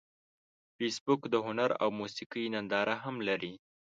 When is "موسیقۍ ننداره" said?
1.99-2.95